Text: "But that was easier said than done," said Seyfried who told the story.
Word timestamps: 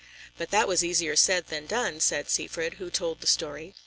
"But 0.35 0.49
that 0.49 0.67
was 0.67 0.83
easier 0.83 1.15
said 1.15 1.49
than 1.49 1.67
done," 1.67 1.99
said 1.99 2.27
Seyfried 2.27 2.79
who 2.81 2.89
told 2.89 3.21
the 3.21 3.27
story. 3.27 3.75